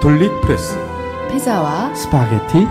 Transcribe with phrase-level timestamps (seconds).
[0.00, 0.78] 가톨릭프레스
[1.30, 2.66] 피자와 스파게티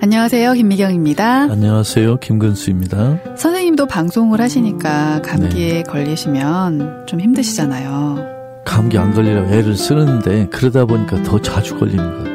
[0.00, 1.42] 안녕하세요 김미경입니다.
[1.42, 3.18] 안녕하세요 김근수입니다.
[3.36, 8.62] 선생님도 방송을 하시니까 감기에 걸리시면 좀 힘드시잖아요.
[8.64, 12.31] 감기 안 걸리라고 애를 쓰는데 그러다 보니까 더 자주 걸리는 것 같아요.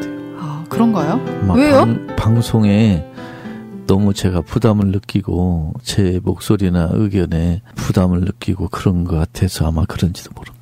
[0.78, 1.18] 아, 그런가요?
[1.48, 1.78] 막 왜요?
[1.78, 3.04] 방, 방송에
[3.88, 10.58] 너무 제가 부담을 느끼고 제 목소리나 의견에 부담을 느끼고 그런 것 같아서 아마 그런지도 모릅니다.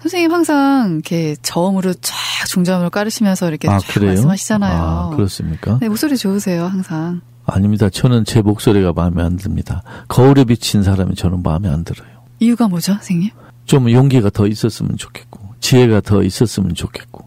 [0.00, 2.14] 선생님 항상 이렇게 저음으로 쫙
[2.48, 4.02] 중저음을 깔으시면서 이렇게 아 쫙?
[4.02, 4.82] 말씀하시잖아요.
[4.82, 5.78] 아, 그렇습니까?
[5.80, 7.20] 네, 목소리 좋으세요 항상.
[7.46, 7.88] 아닙니다.
[7.88, 9.82] 저는 제 목소리가 마음에 안 듭니다.
[10.08, 12.08] 거울에 비친 사람이 저는 마음에 안 들어요.
[12.40, 13.30] 이유가 뭐죠, 선생님?
[13.66, 17.23] 좀 용기가 더 있었으면 좋겠고 지혜가 더 있었으면 좋겠고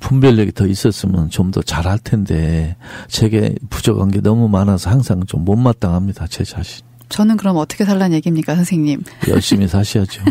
[0.00, 2.76] 분별력이 더 있었으면 좀 더 잘할 텐데
[3.08, 6.26] 제게 부족한 게 너무 많아서 항상 좀 못마땅합니다.
[6.28, 6.84] 제 자신.
[7.08, 9.02] 저는 그럼 어떻게 살란 얘기입니까, 선생님?
[9.26, 10.22] 열심히 사셔야죠.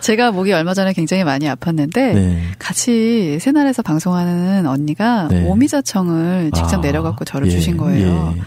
[0.00, 2.42] 제가 목이 얼마 전에 굉장히 많이 아팠는데 네.
[2.58, 5.44] 같이 새날에서 방송하는 언니가 네.
[5.44, 8.34] 오미자청을 직접 아, 내려갖고 저를 예, 주신 거예요.
[8.36, 8.42] 예.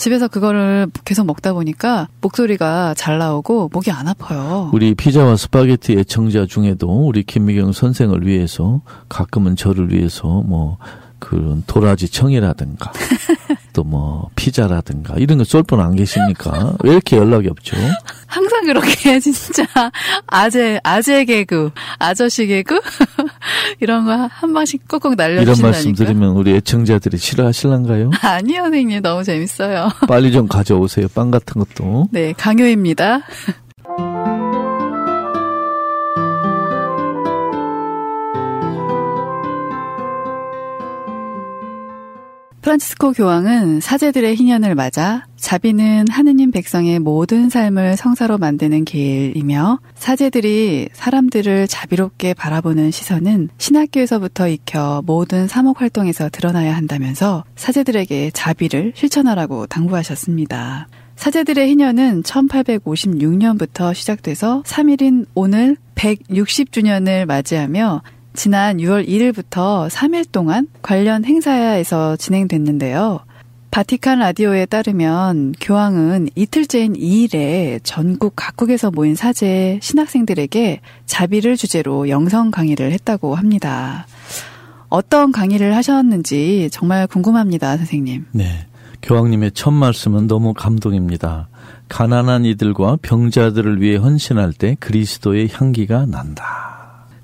[0.00, 4.70] 집에서 그거를 계속 먹다 보니까 목소리가 잘 나오고 목이 안 아파요.
[4.72, 10.78] 우리 피자와 스파게티 애청자 중에도 우리 김미경 선생을 위해서 가끔은 저를 위해서 뭐
[11.20, 12.92] 그런 도라지 청이라든가
[13.72, 16.74] 또 뭐 피자라든가 이런 거 쏠 분 안 계십니까?
[16.84, 17.76] 왜 이렇게 연락이 없죠?
[18.26, 19.64] 항상 그렇게 진짜
[20.26, 22.80] 아재 아재 개그, 아저씨 개그
[23.80, 25.66] 이런 거 한 방씩 꼭꼭 이런 날려주신다니까.
[25.66, 28.10] 말씀 드리면 우리 애청자들이 싫어하실란가요?
[28.22, 29.88] 아니요, 선생님 너무 재밌어요.
[30.06, 31.08] 빨리 좀 가져오세요.
[31.14, 32.08] 빵 같은 것도.
[32.12, 33.20] 네, 강요입니다.
[42.70, 51.66] 프란치스코 교황은 사제들의 희년을 맞아 자비는 하느님 백성의 모든 삶을 성사로 만드는 길이며 사제들이 사람들을
[51.66, 60.86] 자비롭게 바라보는 시선은 신학교에서부터 익혀 모든 사목 활동에서 드러나야 한다면서 사제들에게 자비를 실천하라고 당부하셨습니다.
[61.16, 68.02] 사제들의 희년은 1856년부터 시작돼서 3일인 오늘 160주년을 맞이하며
[68.34, 73.20] 지난 6월 1일부터 3일 동안 관련 행사에서 진행됐는데요.
[73.70, 82.90] 바티칸 라디오에 따르면 교황은 이틀째인 2일에 전국 각국에서 모인 사제 신학생들에게 자비를 주제로 영성 강의를
[82.92, 84.06] 했다고 합니다.
[84.88, 88.26] 어떤 강의를 하셨는지 정말 궁금합니다, 선생님.
[88.32, 88.66] 네.
[89.02, 91.48] 교황님의 첫 말씀은 너무 감동입니다.
[91.88, 96.69] 가난한 이들과 병자들을 위해 헌신할 때 그리스도의 향기가 난다.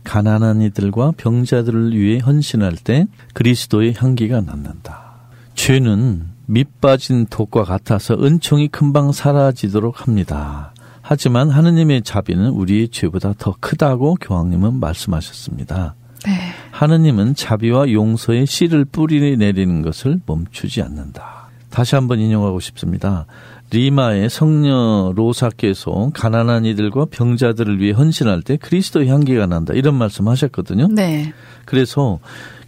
[0.07, 5.17] 가난한 이들과 병자들을 위해 헌신할 때 그리스도의 향기가 남는다.
[5.55, 10.73] 죄는 밑 빠진 독과 같아서 은총이 금방 사라지도록 합니다.
[11.03, 15.95] 하지만 하느님의 자비는 우리의 죄보다 더 크다고 교황님은 말씀하셨습니다.
[16.25, 16.33] 네.
[16.71, 21.49] 하느님은 자비와 용서의 씨를 뿌리 내리는 것을 멈추지 않는다.
[21.71, 23.27] 다시 한번 인용하고 싶습니다.
[23.71, 29.75] 리마의 성녀 로사께서 가난한 이들과 병자들을 위해 헌신할 때 그리스도의 향기가 난다.
[29.75, 30.89] 이런 말씀 하셨거든요.
[30.89, 31.33] 네.
[31.65, 32.21] 그래서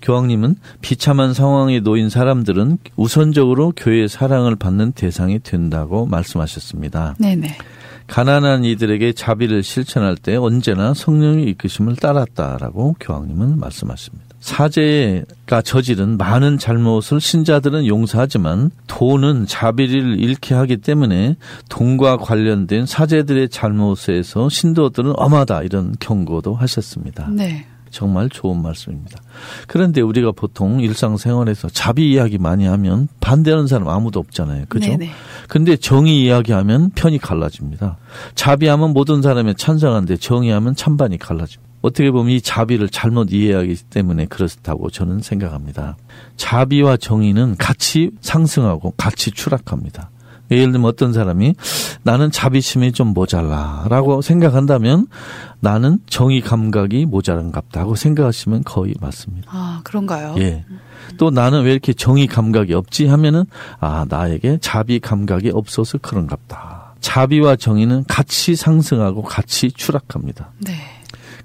[0.03, 7.17] 교황님은 비참한 상황에 놓인 사람들은 우선적으로 교회의 사랑을 받는 대상이 된다고 말씀하셨습니다.
[7.19, 7.57] 네네.
[8.07, 14.28] 가난한 이들에게 자비를 실천할 때 언제나 성령의 이끄심을 따랐다라고 교황님은 말씀하십니다.
[14.41, 21.37] 사제가 저지른 많은 잘못을 신자들은 용서하지만 돈은 자비를 잃게 하기 때문에
[21.69, 27.29] 돈과 관련된 사제들의 잘못에서 신도들은 엄하다 이런 경고도 하셨습니다.
[27.31, 27.67] 네.
[27.91, 29.19] 정말 좋은 말씀입니다.
[29.67, 34.67] 그런데 우리가 보통 일상생활에서 자비 이야기 많이 하면 반대하는 사람 아무도 없잖아요.
[34.69, 34.91] 그죠?
[34.91, 35.11] 네네.
[35.49, 37.97] 근데 정의 이야기하면 편이 갈라집니다.
[38.35, 41.68] 자비하면 모든 사람이 찬성하는데 정의하면 찬반이 갈라집니다.
[41.81, 45.97] 어떻게 보면 이 자비를 잘못 이해하기 때문에 그렇다고 저는 생각합니다.
[46.37, 50.11] 자비와 정의는 같이 상승하고 같이 추락합니다.
[50.51, 51.55] 예를 들면 어떤 사람이
[52.03, 55.07] 나는 자비심이 좀 모자라라고 생각한다면
[55.61, 59.51] 나는 정의 감각이 모자란갑다 하고 생각하시면 거의 맞습니다.
[59.53, 60.37] 아, 그런가요?
[60.39, 60.65] 예.
[61.19, 63.45] 또 나는 왜 이렇게 정의 감각이 없지 하면은
[63.81, 66.95] 아 나에게 자비 감각이 없어서 그런갑다.
[67.01, 70.51] 자비와 정의는 같이 상승하고 같이 추락합니다.
[70.61, 70.98] 네.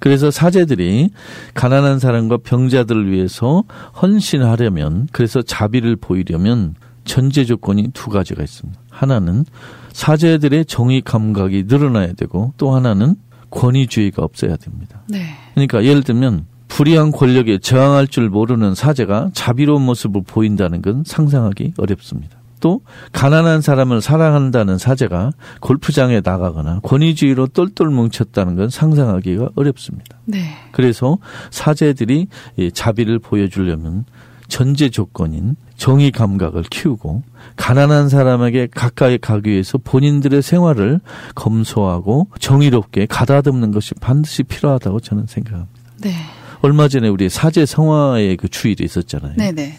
[0.03, 1.11] 그래서 사제들이
[1.53, 3.63] 가난한 사람과 병자들을 위해서
[4.01, 8.77] 헌신하려면 그래서 자비를 보이려면 전제 조건이 두 가지가 있습니다.
[8.89, 9.45] 하나는
[9.93, 13.15] 사제들의 정의 감각이 늘어나야 되고 또 하나는
[13.49, 15.03] 권위주의가 없어야 됩니다.
[15.07, 15.23] 네.
[15.53, 22.42] 그러니까 예를 들면 불의한 권력에 저항할 줄 모르는 사제가 자비로운 모습을 보인다는 건 상상하기 어렵습니다.
[22.63, 22.79] 또
[23.11, 30.17] 가난한 사람을 사랑한다는 사제가 골프장에 나가거나 권위주의로 똘똘 뭉쳤다는 건 상상하기가 어렵습니다.
[30.23, 30.45] 네.
[30.71, 31.17] 그래서
[31.51, 32.27] 사제들이
[32.73, 34.05] 자비를 보여주려면
[34.47, 37.23] 전제 조건인 정의 감각을 키우고
[37.57, 41.01] 가난한 사람에게 가까이 가기 위해서 본인들의 생활을
[41.35, 45.73] 검소하고 정의롭게 가다듬는 것이 반드시 필요하다고 저는 생각합니다.
[45.99, 46.13] 네.
[46.61, 49.33] 얼마 전에 우리 사제 성화의 그 주일이 있었잖아요.
[49.35, 49.77] 네네.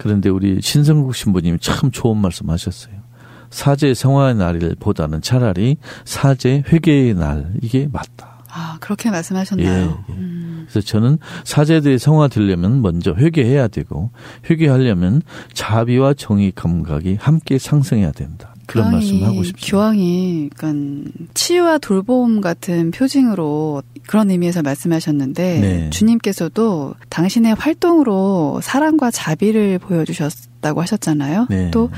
[0.00, 2.94] 그런데 우리 신성국 신부님이 참 좋은 말씀 하셨어요.
[3.50, 5.76] 사제 성화의 날보다는 차라리
[6.06, 8.38] 사제 회개의 날 이게 맞다.
[8.50, 9.68] 아 그렇게 말씀하셨나요?
[9.68, 10.16] 예, 예.
[10.16, 10.66] 음.
[10.70, 14.10] 그래서 저는 사제들이 성화되려면 먼저 회개해야 되고
[14.48, 15.20] 회개하려면
[15.52, 18.54] 자비와 정의 감각이 함께 상승해야 된다.
[18.70, 19.66] 그런 말씀 하고 싶습니다.
[19.66, 25.90] 교황이 그러니까 치유와 돌봄 같은 표징으로 그런 의미에서 말씀하셨는데 네.
[25.90, 31.46] 주님께서도 당신의 활동으로 사랑과 자비를 보여주셨다고 하셨잖아요.
[31.50, 31.70] 네.
[31.70, 31.90] 또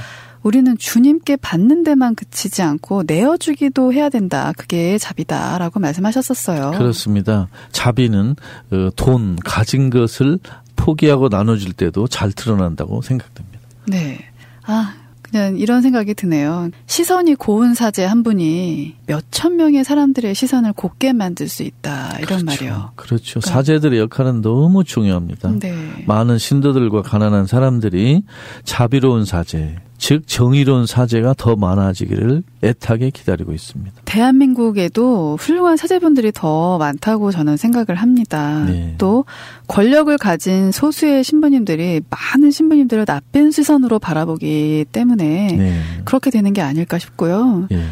[0.42, 4.52] 우리는 주님께 받는 데만 그치지 않고 내어주기도 해야 된다.
[4.56, 6.72] 그게 자비다라고 말씀하셨었어요.
[6.72, 7.48] 그렇습니다.
[7.70, 8.34] 자비는
[8.72, 10.38] 어, 돈, 가진 것을
[10.75, 13.60] 포기하고 나눠줄 때도 잘 드러난다고 생각됩니다.
[13.86, 14.18] 네.
[14.64, 14.94] 아,
[15.32, 16.69] 그냥 이런 생각이 드네요.
[16.87, 22.19] 시선이 고운 사제 한 분이 몇천 명의 사람들의 시선을 곱게 만들 수 있다.
[22.19, 22.44] 이런 그렇죠.
[22.44, 22.90] 말이요.
[22.96, 23.40] 그렇죠.
[23.40, 23.50] 그러니까.
[23.50, 25.52] 사제들의 역할은 너무 중요합니다.
[25.58, 25.75] 네.
[26.06, 28.23] 많은 신도들과 가난한 사람들이
[28.64, 34.02] 자비로운 사제, 즉 정의로운 사제가 더 많아지기를 애타게 기다리고 있습니다.
[34.04, 38.64] 대한민국에도 훌륭한 사제분들이 더 많다고 저는 생각을 합니다.
[38.64, 38.96] 네.
[38.99, 39.25] 또
[39.69, 45.81] 권력을 가진 소수의 신부님들이 많은 신부님들을 나쁜 시선으로 바라보기 때문에 네.
[46.04, 47.69] 그렇게 되는 게 아닐까 싶고요.
[47.70, 47.84] 네.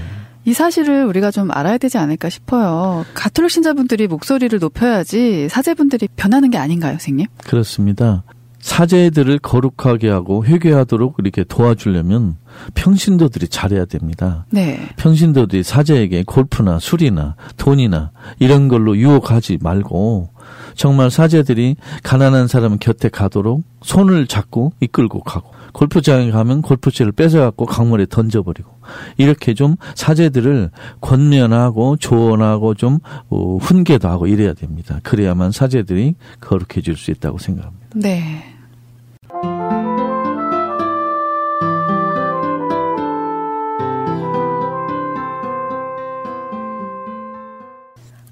[0.44, 3.06] 이 사실을 우리가 좀 알아야 되지 않을까 싶어요.
[3.14, 7.28] 가톨릭 신자분들이 목소리를 높여야지 사제분들이 변하는 게 아닌가요, 선생님?
[7.46, 8.24] 그렇습니다.
[8.60, 12.36] 사제들을 거룩하게 하고 회개하도록 이렇게 도와주려면
[12.74, 14.46] 평신도들이 잘해야 됩니다.
[14.50, 14.88] 네.
[14.96, 20.30] 평신도들이 사제에게 골프나 술이나 돈이나 이런 걸로 유혹하지 말고
[20.74, 28.06] 정말 사제들이 가난한 사람 곁에 가도록 손을 잡고 이끌고 가고 골프장에 가면 골프채를 뺏어갖고 강물에
[28.08, 28.70] 던져버리고
[29.16, 30.70] 이렇게 좀 사제들을
[31.00, 35.00] 권면하고 조언하고 좀 어, 훈계도 하고 이래야 됩니다.
[35.02, 37.86] 그래야만 사제들이 거룩해질 수 있다고 생각합니다.
[37.94, 38.44] 네.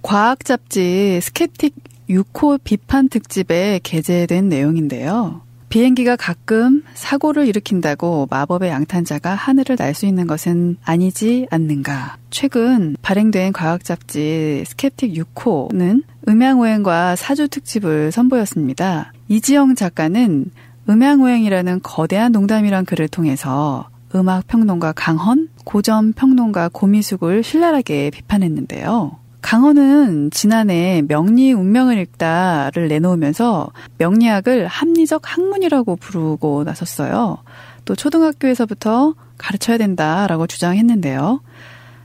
[0.02, 1.74] 과학 잡지 스케틱
[2.08, 5.42] 6호 비판 특집에 게재된 내용인데요.
[5.68, 12.16] 비행기가 가끔 사고를 일으킨다고 마법의 양탄자가 하늘을 날 수 있는 것은 아니지 않는가.
[12.30, 19.12] 최근 발행된 과학 잡지 스케틱 6호는 음양오행과 사주 특집을 선보였습니다.
[19.28, 20.50] 이지영 작가는
[20.88, 29.18] 음양오행이라는 거대한 농담이란 글을 통해서 음악 평론가 강헌, 고전 평론가 고미숙을 신랄하게 비판했는데요.
[29.40, 37.38] 강헌은 지난해 명리 운명을 읽다를 내놓으면서 명리학을 합리적 학문이라고 부르고 나섰어요.
[37.84, 41.40] 또 초등학교에서부터 가르쳐야 된다라고 주장했는데요.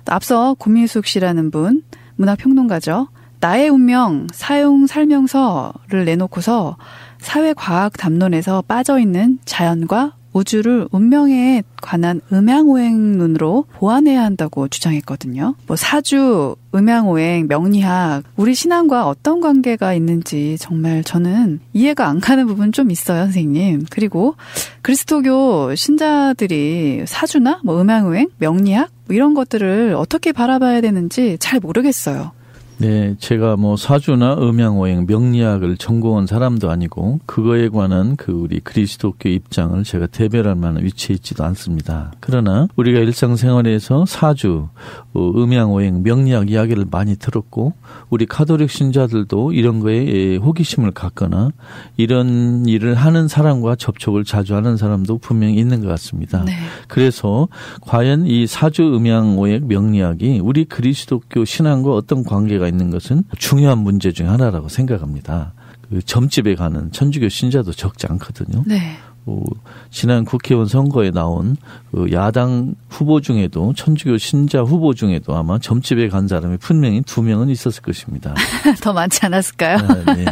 [0.06, 1.84] 앞서 고민숙 씨라는 분,
[2.16, 3.08] 문학평론가죠.
[3.40, 6.78] 나의 운명 사용 설명서를 내놓고서
[7.20, 15.56] 사회과학 담론에서 빠져있는 자연과 우주를 운명에 관한 음양오행 눈으로 보완해야 한다고 주장했거든요.
[15.68, 22.72] 뭐 사주, 음양오행, 명리학, 우리 신앙과 어떤 관계가 있는지 정말 저는 이해가 안 가는 부분
[22.72, 23.86] 좀 있어요, 선생님.
[23.90, 24.36] 그리고
[24.82, 32.32] 그리스도교 신자들이 사주나 뭐 음양오행, 명리학 뭐 이런 것들을 어떻게 바라봐야 되는지 잘 모르겠어요.
[32.78, 39.82] 네, 제가 뭐 사주나 음양오행, 명리학을 전공한 사람도 아니고 그거에 관한 그 우리 그리스도교 입장을
[39.84, 42.12] 제가 대별할 만한 위치에 있지도 않습니다.
[42.20, 44.68] 그러나 우리가 일상생활에서 사주,
[45.14, 47.74] 어, 음양오행, 명리학 이야기를 많이 들었고
[48.10, 51.52] 우리 카톨릭 신자들도 이런 거에 예, 호기심을 갖거나
[51.98, 56.44] 이런 일을 하는 사람과 접촉을 자주 하는 사람도 분명히 있는 것 같습니다.
[56.44, 56.54] 네.
[56.88, 57.48] 그래서
[57.82, 64.12] 과연 이 사주, 음양오행, 명리학이 우리 그리스도교 신앙과 어떤 관계가 문제가 있는 것은 중요한 문제
[64.14, 65.54] 중 하나라고 생각합니다.
[65.90, 68.64] 그 점집에 가는 천주교 신자도 적지 않거든요.
[68.66, 68.96] 네.
[69.26, 69.42] 어,
[69.90, 71.56] 지난 국회의원 선거에 나온
[71.92, 77.50] 그 야당 후보 중에도 천주교 신자 후보 중에도 아마 점집에 간 사람이 분명히 두 명은
[77.50, 78.34] 있었을 것입니다.
[78.82, 79.78] 더 많지 않았을까요?
[79.78, 80.26] 아, 네.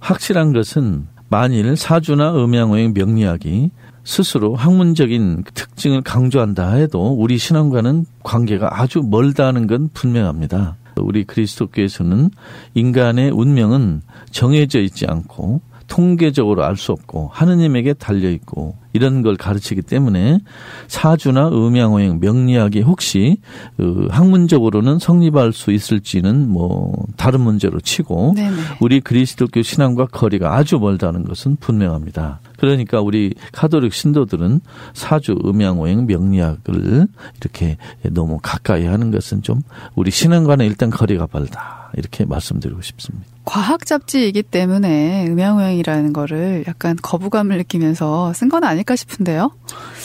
[0.00, 3.70] 확실한 것은 만일 사주나 음양오행 명리학이
[4.04, 10.76] 스스로 학문적인 특징을 강조한다 해도 우리 신앙과는 관계가 아주 멀다는 건 분명합니다.
[11.00, 12.30] 우리 그리스도께서는
[12.74, 19.82] 인간의 운명은 정해져 있지 않고 통계적으로 알 수 없고 하느님에게 달려 있고 이런 걸 가르치기
[19.82, 20.38] 때문에
[20.86, 23.38] 사주나 음양오행 명리학이 혹시
[23.76, 28.56] 그 학문적으로는 성립할 수 있을지는 뭐 다른 문제로 치고 네네.
[28.80, 32.40] 우리 그리스도교 신앙과 거리가 아주 멀다는 것은 분명합니다.
[32.60, 34.60] 그러니까 우리 카톨릭 신도들은
[34.92, 37.06] 사주 음양오행 명리학을
[37.40, 37.78] 이렇게
[38.10, 39.62] 너무 가까이 하는 것은 좀
[39.94, 43.26] 우리 신앙과는 일단 거리가 멀다 이렇게 말씀드리고 싶습니다.
[43.46, 49.50] 과학 잡지이기 때문에 음양오행이라는 거를 약간 거부감을 느끼면서 쓴 건 아닐까 싶은데요.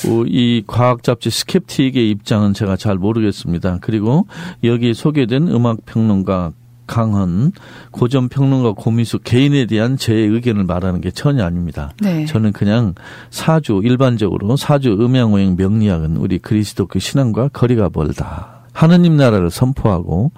[0.08, 3.80] 어, 이 과학 잡지 스캡틱의 입장은 제가 잘 모르겠습니다.
[3.82, 4.28] 그리고
[4.64, 6.54] 여기 소개된 음악 평론가
[6.88, 7.52] 강헌
[7.92, 11.94] 고전 평론가 고미수 개인에 대한 제 의견을 말하는 게 전혀 아닙니다.
[12.02, 12.26] 네.
[12.26, 12.96] 저는 그냥
[13.30, 18.66] 사주 일반적으로 사주 음양오행 명리학은 우리 그리스도교 신앙과 거리가 멀다.
[18.74, 20.32] 하느님 나라를 선포하고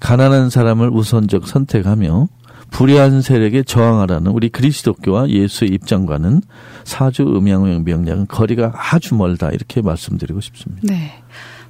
[0.00, 2.28] 가난한 사람을 우선적 선택하며
[2.70, 6.42] 불의한 세력에 저항하라는 우리 그리스도교와 예수의 입장과는
[6.82, 10.82] 사주 음양오행 명량은 거리가 아주 멀다 이렇게 말씀드리고 싶습니다.
[10.82, 11.12] 네.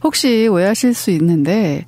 [0.03, 1.85] 혹시 오해하실 수 있는데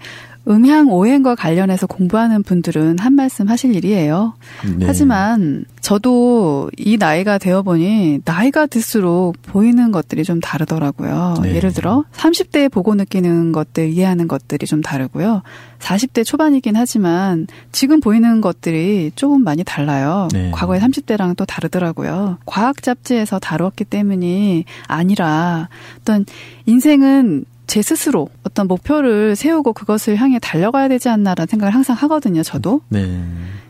[0.49, 4.35] 음향 오행과 관련해서 공부하는 분들은 한 말씀 하실 일이에요.
[4.79, 4.87] 네.
[4.87, 11.35] 하지만 저도 이 나이가 되어 보니 나이가 들수록 보이는 것들이 좀 다르더라고요.
[11.43, 11.55] 네.
[11.57, 15.43] 예를 들어 30대에 보고 느끼는 것들, 이해하는 것들이 좀 다르고요.
[15.79, 20.29] 40대 초반이긴 하지만 지금 보이는 것들이 조금 많이 달라요.
[20.33, 20.51] 네.
[20.53, 22.39] 과거의 30대랑 또 다르더라고요.
[22.47, 25.69] 과학 잡지에서 다루었기 때문이 아니라
[26.01, 26.25] 어떤
[26.67, 32.81] 인생은 제 스스로 어떤 목표를 세우고 그것을 향해 달려가야 되지 않나라는 생각을 항상 하거든요, 저도.
[32.89, 33.23] 네.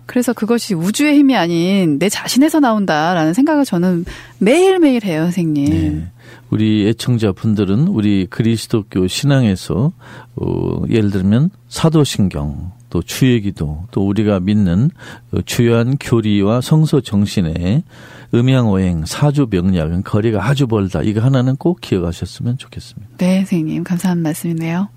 [0.05, 4.05] 그래서 그것이 우주의 힘이 아닌 내 자신에서 나온다라는 생각을 저는
[4.39, 5.65] 매일매일 해요, 선생님.
[5.69, 6.07] 네.
[6.51, 9.93] 우리 애청자 분들은 우리 그리스도교 신앙에서
[10.37, 14.91] 어, 예를 들면 사도신경 또 주의기도 또 우리가 믿는
[15.31, 17.83] 그 주요한 교리와 성서 정신에
[18.33, 21.03] 음양오행 사주 명략은 거리가 아주 멀다.
[21.03, 23.19] 이거 하나는 꼭 기억하셨으면 좋겠습니다.
[23.19, 24.89] 네, 선생님 감사한 말씀이네요.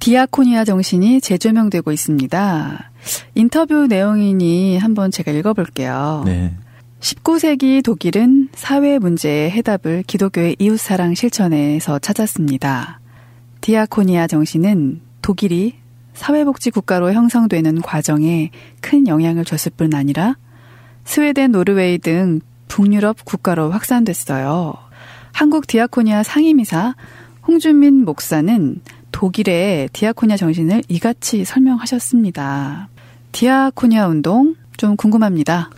[0.00, 2.90] 디아코니아 정신이 재조명되고 있습니다.
[3.36, 6.22] 인터뷰 내용이니 한번 제가 읽어볼게요.
[6.24, 6.54] 네.
[7.00, 13.00] 19세기 독일은 사회 문제의 해답을 기독교의 이웃사랑 실천에서 찾았습니다.
[13.60, 15.74] 디아코니아 정신은 독일이
[16.14, 18.50] 사회복지 국가로 형성되는 과정에
[18.80, 20.36] 큰 영향을 줬을 뿐 아니라
[21.04, 24.74] 스웨덴, 노르웨이 등 북유럽 국가로 확산됐어요.
[25.32, 26.96] 한국 디아코니아 상임이사
[27.46, 28.80] 홍준민 목사는
[29.12, 32.88] 독일의 디아코니아 정신을 이같이 설명하셨습니다.
[33.30, 35.70] 디아코니아 운동 좀 궁금합니다.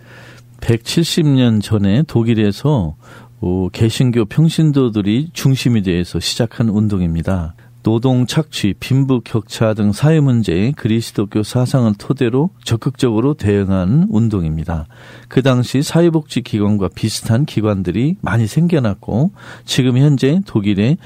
[0.60, 2.96] 170년 전에 독일에서
[3.40, 7.54] 어, 개신교 평신도들이 중심이 돼서 시작한 운동입니다.
[7.82, 14.86] 노동 착취, 빈부 격차 등 사회 문제에 그리스도교 사상을 토대로 적극적으로 대응한 운동입니다.
[15.30, 19.30] 그 당시 사회복지 기관과 비슷한 기관들이 많이 생겨났고
[19.64, 20.96] 지금 현재 독일의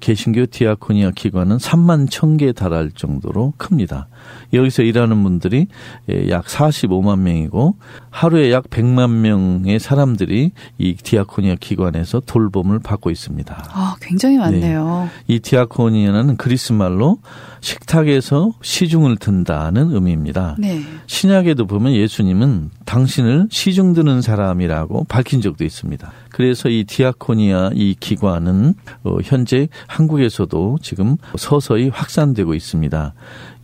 [0.00, 4.08] 개신교 디아코니아 기관은 3만 1000개에 달할 정도로 큽니다.
[4.54, 5.66] 여기서 일하는 분들이
[6.30, 7.76] 약 45만 명이고
[8.08, 13.64] 하루에 약 100만 명의 사람들이 이 디아코니아 기관에서 돌봄을 받고 있습니다.
[13.70, 15.10] 아, 굉장히 많네요.
[15.10, 15.34] 네.
[15.34, 17.18] 이 디아코니아는 그리스 말로
[17.64, 20.54] 식탁에서 시중을 든다는 의미입니다.
[20.58, 20.82] 네.
[21.06, 26.12] 신약에도 보면 예수님은 당신을 시중 드는 사람이라고 밝힌 적도 있습니다.
[26.28, 33.14] 그래서 이 디아코니아 이 기관은 어, 현재 한국에서도 지금 서서히 확산되고 있습니다.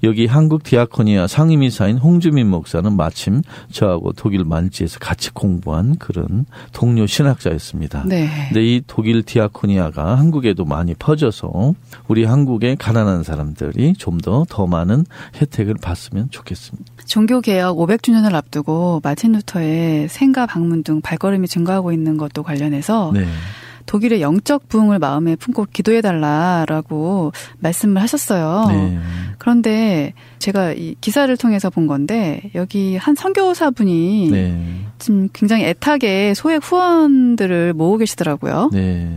[0.02, 8.04] 여기 한국 디아코니아 상임이사인 홍주민 목사는 마침 저하고 독일 만지에서 같이 공부한 그런 동료 신학자였습니다.
[8.06, 8.28] 네.
[8.48, 11.74] 근데 이 독일 디아코니아가 한국에도 많이 퍼져서
[12.08, 15.04] 우리 한국의 가난한 사람들이 좀 더더 더 많은
[15.40, 16.92] 혜택을 봤으면 좋겠습니다.
[17.06, 23.26] 종교개혁 500주년을 앞두고 마틴 루터의 생가 방문 등 발걸음이 증가하고 있는 것도 관련해서 네.
[23.86, 28.66] 독일의 영적 부흥을 마음에 품고 기도해달라라고 말씀을 하셨어요.
[28.68, 28.98] 네.
[29.38, 34.84] 그런데 제가 이 기사를 통해서 본 건데 여기 한 선교사분이 네.
[34.98, 38.70] 지금 굉장히 애타게 소액 후원들을 모으고 계시더라고요.
[38.72, 39.08] 네.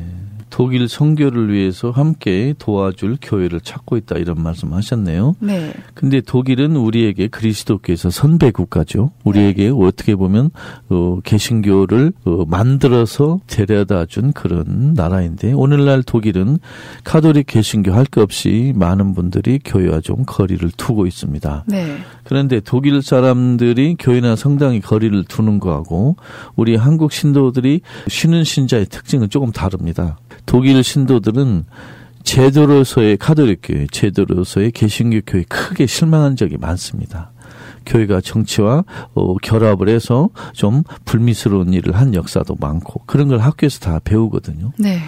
[0.54, 5.34] 독일 선교를 위해서 함께 도와줄 교회를 찾고 있다 이런 말씀하셨네요.
[5.40, 5.74] 네.
[5.96, 9.10] 근데 독일은 우리에게 그리스도께서 선배 국가죠.
[9.24, 9.76] 우리에게 네.
[9.76, 10.52] 어떻게 보면
[10.90, 16.60] 어, 개신교를 어, 만들어서 데려다 준 그런 나라인데 오늘날 독일은
[17.04, 21.64] 카톨릭 개신교 할 것 없이 많은 분들이 교회와 좀 거리를 두고 있습니다.
[21.68, 21.98] 네.
[22.26, 26.16] 그런데 독일 사람들이 교회나 성당에 거리를 두는 거하고
[26.56, 30.18] 우리 한국 신도들이 쉬는 신자의 특징은 조금 다릅니다.
[30.46, 31.66] 독일 신도들은
[32.24, 37.32] 제도로서의 카톨릭 교회, 제도로서의 개신교 교회 크게 실망한 적이 많습니다.
[37.86, 38.84] 교회가 정치와
[39.14, 44.72] 어, 결합을 해서 좀 불미스러운 일을 한 역사도 많고 그런 걸 학교에서 다 배우거든요.
[44.78, 45.00] 네.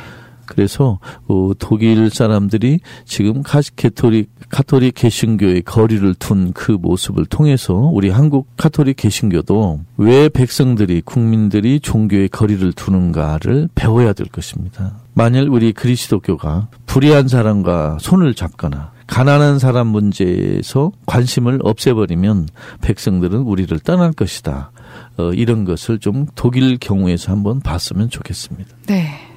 [0.46, 8.48] 그래서 어, 독일 사람들이 지금 카톨릭 카톨릭 개신교의 거리를 둔 그 모습을 통해서 우리 한국
[8.58, 14.98] 카톨릭 개신교도 왜 백성들이 국민들이 종교의 거리를 두는가를 배워야 될 것입니다.
[15.14, 22.50] 만일 우리 그리스도교가 불의한 사람과 손을 잡거나 가난한 사람 문제에서 관심을 없애버리면
[22.82, 24.72] 백성들은 우리를 떠날 것이다.
[25.18, 28.70] 어, 이런 것을 좀 독일 경우에서 한번 봤으면 좋겠습니다.
[28.88, 29.35] 네.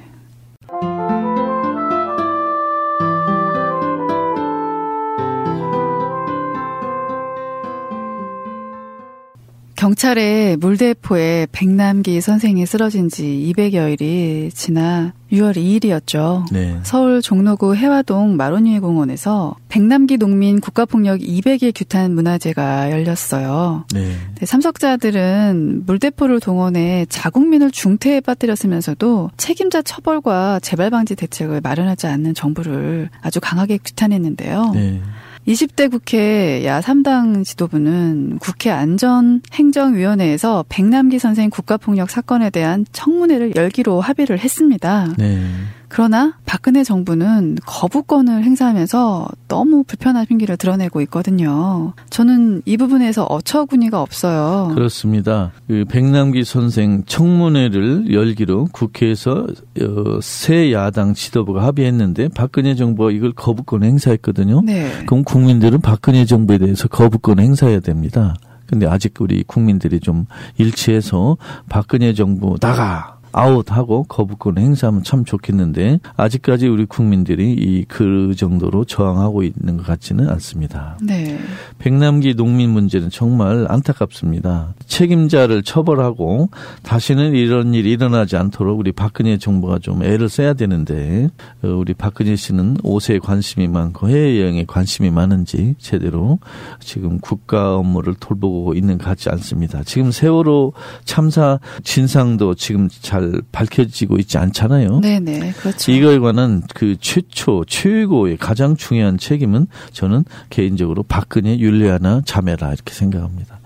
[9.88, 13.22] 경찰의 물대포에 백남기 선생이 쓰러진 지
[13.56, 16.44] 200여일이 지나 6월 2일이었죠.
[16.52, 16.78] 네.
[16.82, 23.86] 서울 종로구 해화동 마로니에 공원에서 백남기 농민 국가폭력 200일 규탄 문화제가 열렸어요.
[23.94, 24.14] 네.
[24.44, 33.40] 참석자들은 물대포를 동원해 자국민을 중태에 빠뜨렸으면서도 책임자 처벌과 재발 방지 대책을 마련하지 않는 정부를 아주
[33.40, 34.72] 강하게 규탄했는데요.
[34.74, 35.00] 네.
[35.48, 44.38] 20대 국회 야 3당 지도부는 국회 안전행정위원회에서 백남기 선생 국가폭력 사건에 대한 청문회를 열기로 합의를
[44.38, 45.14] 했습니다.
[45.16, 45.40] 네.
[45.88, 51.94] 그러나 박근혜 정부는 거부권을 행사하면서 너무 불편한 핑계를 드러내고 있거든요.
[52.10, 54.72] 저는 이 부분에서 어처구니가 없어요.
[54.74, 55.52] 그렇습니다.
[55.66, 59.46] 그 백남기 선생 청문회를 열기로 국회에서
[59.80, 64.62] 어, 새 야당 지도부가 합의했는데 박근혜 정부가 이걸 거부권 행사했거든요.
[64.64, 64.90] 네.
[65.06, 68.34] 그럼 국민들은 박근혜 정부에 대해서 거부권 행사해야 됩니다.
[68.66, 70.26] 근데 아직 우리 국민들이 좀
[70.58, 71.38] 일치해서
[71.70, 79.42] 박근혜 정부 나가 아웃하고 거부권 행사하면 참 좋겠는데 아직까지 우리 국민들이 이 그 정도로 저항하고
[79.42, 80.98] 있는 것 같지는 않습니다.
[81.02, 81.38] 네.
[81.78, 84.74] 백남기 농민 문제는 정말 안타깝습니다.
[84.86, 86.50] 책임자를 처벌하고
[86.82, 91.30] 다시는 이런 일이 일어나지 않도록 우리 박근혜 정부가 좀 애를 써야 되는데
[91.62, 96.38] 어, 우리 박근혜 씨는 옷에 관심이 많고 해외여행에 관심이 많은지 제대로
[96.80, 99.82] 지금 국가 업무를 돌보고 있는 것 같지 않습니다.
[99.84, 100.72] 지금 세월호
[101.04, 105.00] 참사 진상도 지금 잘 밝혀지고 있지 않잖아요.
[105.00, 105.92] 네네 그렇죠.
[105.92, 113.57] 이거에 관한 그 최초 최고의 가장 중요한 책임은 저는 개인적으로 박근혜 윤리아나 자매라 이렇게 생각합니다.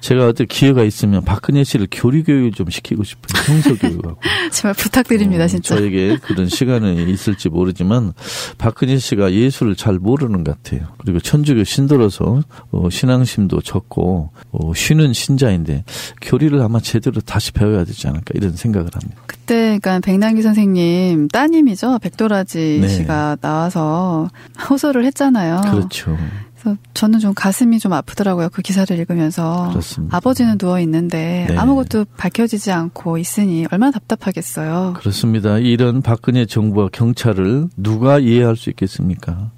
[0.00, 4.18] 제가 어떤 기회가 있으면 박근혜 씨를 교리교육 좀 시키고 싶은 성서교육하고
[4.52, 5.76] 정말 부탁드립니다, 어, 진짜.
[5.76, 8.12] 저에게 그런 시간이 있을지 모르지만
[8.58, 10.88] 박근혜 씨가 예수를 잘 모르는 것 같아요.
[10.98, 15.84] 그리고 천주교 신도로서 어, 신앙심도 적고 어, 쉬는 신자인데
[16.20, 19.22] 교리를 아마 제대로 다시 배워야 되지 않을까 이런 생각을 합니다.
[19.26, 22.88] 그때 그러니까 백남기 선생님 따님이죠 백도라지 네.
[22.88, 24.30] 씨가 나와서
[24.68, 25.60] 호소를 했잖아요.
[25.70, 26.16] 그렇죠.
[26.64, 28.48] 그래서 저는 좀 가슴이 좀 아프더라고요.
[28.48, 29.68] 그 기사를 읽으면서.
[29.68, 30.16] 그렇습니다.
[30.16, 31.56] 아버지는 누워 있는데 네.
[31.56, 34.94] 아무것도 밝혀지지 않고 있으니 얼마나 답답하겠어요.
[34.96, 35.58] 그렇습니다.
[35.58, 39.50] 이런 박근혜 정부와 경찰을 누가 이해할 수 있겠습니까?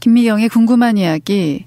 [0.00, 1.66] 김미경의 궁금한 이야기.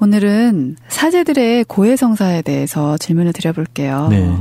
[0.00, 4.08] 오늘은 사제들의 고해성사에 대해서 질문을 드려볼게요.
[4.08, 4.38] 네.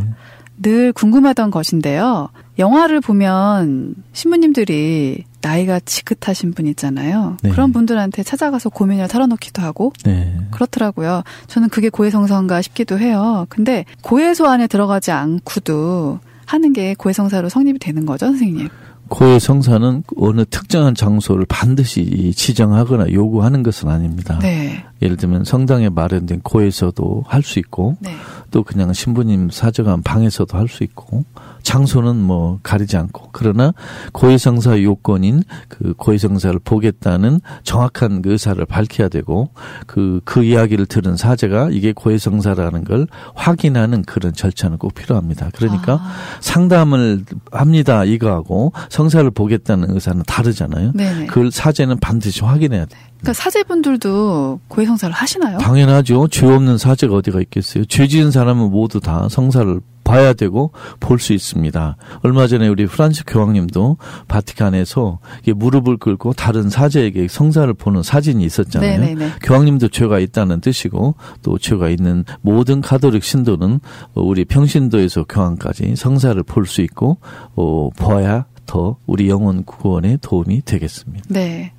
[0.62, 2.30] 늘 궁금하던 것인데요.
[2.60, 7.38] 영화를 보면 신부님들이 나이가 지긋하신 분 있잖아요.
[7.42, 7.50] 네.
[7.50, 10.38] 그런 분들한테 찾아가서 고민을 털어놓기도 하고 네.
[10.52, 11.24] 그렇더라고요.
[11.48, 13.46] 저는 그게 고해성사인가 싶기도 해요.
[13.50, 18.70] 근데 고해소 안에 들어가지 않고도 하는 게 고해성사로 성립이 되는 거죠, 선생님?
[19.10, 24.40] 고해 성사는 어느 특정한 장소를 반드시 지정하거나 요구하는 것은 아닙니다.
[24.42, 24.84] 네.
[25.02, 28.16] 예를 들면 성당에 마련된 고에서도 할 수 있고 네.
[28.54, 31.24] 또 그냥 신부님 사정한 방에서도 할 수 있고
[31.64, 33.74] 장소는 뭐 가리지 않고 그러나
[34.12, 39.50] 고해성사 요건인 그 고해성사를 보겠다는 정확한 그 의사를 밝혀야 되고
[39.88, 45.50] 그그 그 이야기를 들은 사제가 이게 고해성사라는 걸 확인하는 그런 절차는 꼭 필요합니다.
[45.54, 46.14] 그러니까 아.
[46.42, 50.92] 상담을 합니다 이거하고 성사를 보겠다는 의사는 다르잖아요.
[50.94, 51.26] 네네.
[51.28, 52.98] 그걸 사제는 반드시 확인해야 돼.
[53.24, 55.58] 그러니까 사제분들도 고해성사를 하시나요?
[55.58, 56.28] 당연하죠.
[56.28, 57.86] 죄 없는 사제가 어디가 있겠어요.
[57.86, 61.96] 죄 지은 사람은 모두 다 성사를 봐야 되고 볼 수 있습니다.
[62.24, 63.96] 얼마 전에 우리 프란스 교황님도
[64.28, 65.20] 바티칸에서
[65.56, 69.00] 무릎을 꿇고 다른 사제에게 성사를 보는 사진이 있었잖아요.
[69.00, 69.32] 네네네.
[69.42, 73.80] 교황님도 죄가 있다는 뜻이고 또 죄가 있는 모든 가톨릭 신도는
[74.16, 77.18] 우리 평신도에서 교황까지 성사를 볼 수 있고
[77.56, 81.26] 어, 봐야 더 우리 영혼 구원에 도움이 되겠습니다.
[81.30, 81.72] 네.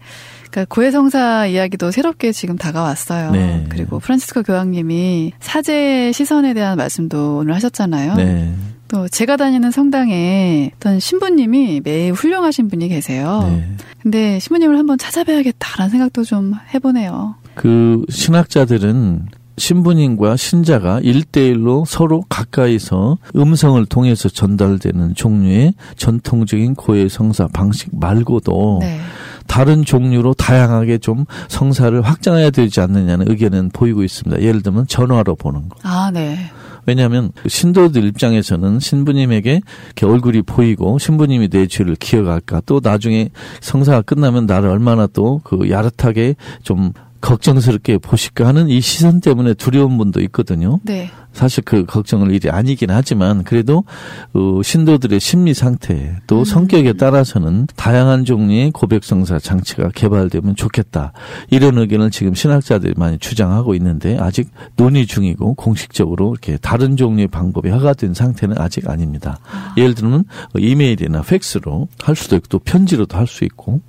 [0.54, 3.32] 그러니까 고해성사 이야기도 새롭게 지금 다가왔어요.
[3.32, 3.66] 네.
[3.68, 8.14] 그리고 프란시스코 교황님이 사제 시선에 대한 말씀도 오늘 하셨잖아요.
[8.14, 8.54] 네.
[8.86, 13.50] 또 제가 다니는 성당에 어떤 신부님이 매우 훌륭하신 분이 계세요.
[13.50, 13.68] 네.
[14.00, 17.34] 근데 신부님을 한번 찾아뵈야겠다라는 생각도 좀 해보네요.
[17.56, 27.90] 그 신학자들은 신부님과 신자가 일대일로 서로 가까이서 음성을 통해서 전달되는 종류의 전통적인 고해 성사 방식
[27.92, 29.00] 말고도 네.
[29.46, 34.42] 다른 종류로 다양하게 좀 성사를 확장해야 되지 않느냐는 의견은 보이고 있습니다.
[34.42, 35.76] 예를 들면 전화로 보는 거.
[35.82, 36.38] 아, 네.
[36.86, 43.30] 왜냐하면 신도들 입장에서는 신부님에게 이렇게 얼굴이 보이고 신부님이 내 죄를 기억할까 또 나중에
[43.60, 49.96] 성사가 끝나면 나를 얼마나 또 그 야릇하게 좀 걱정스럽게 보실까 하는 이 시선 때문에 두려운
[49.96, 50.78] 분도 있거든요.
[50.84, 51.10] 네.
[51.34, 53.84] 사실 그 걱정을 일이 아니긴 하지만 그래도
[54.32, 56.44] 어, 신도들의 심리 상태 또 음.
[56.44, 61.12] 성격에 따라서는 다양한 종류의 고백성사 장치가 개발되면 좋겠다
[61.50, 67.68] 이런 의견을 지금 신학자들이 많이 주장하고 있는데 아직 논의 중이고 공식적으로 이렇게 다른 종류의 방법이
[67.68, 69.38] 허가된 상태는 아직 아닙니다.
[69.50, 69.74] 아.
[69.76, 70.24] 예를 들면
[70.56, 73.80] 이메일이나 팩스로 할 수도 있고 또 편지로도 할 수 있고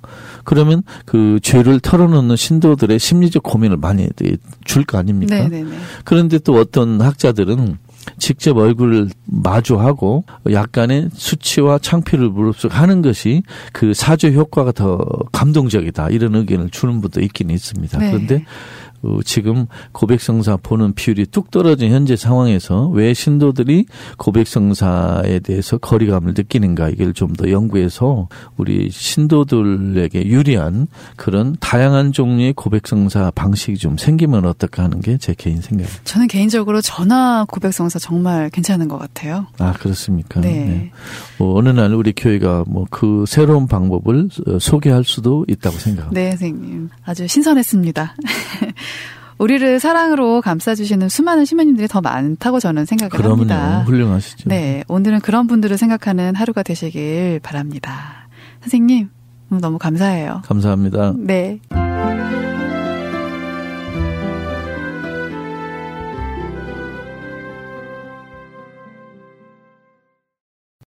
[0.44, 4.08] 그러면 그 죄를 털어놓는 신도들의 심리적 고민을 많이
[4.64, 5.36] 줄 거 아닙니까?
[5.36, 5.76] 네네네.
[6.04, 7.78] 그런데 또 어떤 학자 환자들은
[8.18, 16.70] 직접 얼굴을 마주하고 약간의 수치와 창피를 무릅쓰하는 것이 그 사주 효과가 더 감동적이다 이런 의견을
[16.70, 17.98] 주는 분도 있긴 있습니다.
[17.98, 18.10] 네.
[18.10, 18.40] 그런데 어,
[19.24, 23.86] 지금 고백성사 보는 비율이 뚝 떨어진 현재 상황에서 왜 신도들이
[24.18, 33.32] 고백성사에 대해서 거리감을 느끼는가 이걸 좀 더 연구해서 우리 신도들에게 유리한 그런 다양한 종류의 고백성사
[33.34, 36.00] 방식이 좀 생기면 어떨까 하는 게 제 개인 생각입니다.
[36.04, 39.46] 저는 개인적으로 전화 고백성사 정말 괜찮은 것 같아요.
[39.58, 40.40] 아 그렇습니까?
[40.40, 40.48] 네.
[40.64, 40.90] 네.
[41.38, 46.18] 뭐 어느 날 우리 교회가 뭐 그 새로운 방법을 어, 소개할 수도 있다고 생각합니다.
[46.18, 48.14] 네, 선생님 아주 신선했습니다.
[49.38, 53.32] 우리를 사랑으로 감싸주시는 수많은 시민님들이 더 많다고 저는 생각을 그럼요.
[53.32, 53.82] 합니다.
[53.86, 54.48] 훌륭하시죠.
[54.48, 58.28] 네, 오늘은 그런 분들을 생각하는 하루가 되시길 바랍니다.
[58.62, 59.10] 선생님,
[59.60, 60.42] 너무 감사해요.
[60.46, 61.14] 감사합니다.
[61.18, 61.60] 네.